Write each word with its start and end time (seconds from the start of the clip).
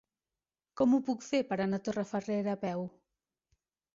Com 0.79 0.95
ho 0.95 0.99
puc 1.09 1.19
fer 1.25 1.41
per 1.51 1.59
anar 1.65 1.79
a 1.81 1.85
Torrefarrera 1.87 2.57
a 2.57 2.61
peu? 2.63 2.81